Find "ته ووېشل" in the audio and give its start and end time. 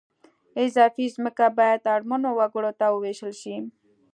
2.79-3.31